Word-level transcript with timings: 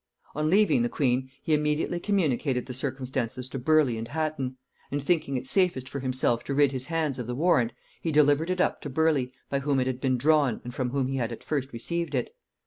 On 0.33 0.49
leaving 0.49 0.81
the 0.81 0.89
queen, 0.89 1.29
he 1.43 1.53
immediately 1.53 1.99
communicated 1.99 2.65
the 2.65 2.73
circumstances 2.73 3.47
to 3.49 3.59
Burleigh 3.59 3.99
and 3.99 4.07
Hatton; 4.07 4.57
and 4.89 5.03
thinking 5.03 5.37
it 5.37 5.45
safest 5.45 5.87
for 5.87 5.99
himself 5.99 6.43
to 6.45 6.55
rid 6.55 6.71
his 6.71 6.87
hands 6.87 7.19
of 7.19 7.27
the 7.27 7.35
warrant, 7.35 7.71
he 8.01 8.11
delivered 8.11 8.49
it 8.49 8.59
up 8.59 8.81
to 8.81 8.89
Burleigh, 8.89 9.27
by 9.51 9.59
whom 9.59 9.79
it 9.79 9.85
had 9.85 10.01
been 10.01 10.17
drawn 10.17 10.59
and 10.63 10.73
from 10.73 10.89
whom 10.89 11.05
he 11.05 11.17
had 11.17 11.31
at 11.31 11.43
first 11.43 11.71
received 11.71 12.15
it. 12.15 12.35